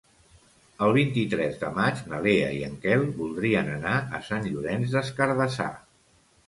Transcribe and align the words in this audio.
El 0.85 0.95
vint-i-tres 0.95 1.59
de 1.65 1.69
maig 1.75 2.01
na 2.13 2.21
Lea 2.29 2.49
i 2.61 2.65
en 2.69 2.75
Quel 2.87 3.07
voldrien 3.21 3.73
anar 3.77 3.93
a 4.21 4.25
Sant 4.31 4.53
Llorenç 4.55 4.99
des 4.99 5.15
Cardassar. 5.21 5.75